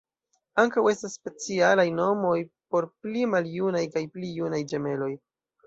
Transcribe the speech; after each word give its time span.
Ankaŭ 0.61 0.83
estas 0.91 1.17
specialaj 1.19 1.85
nomoj 1.99 2.33
por 2.73 2.89
pli 3.05 3.29
maljunaj 3.37 3.85
kaj 3.95 4.07
pli 4.19 4.35
junaj 4.43 4.67
ĝemeloj. 4.77 5.15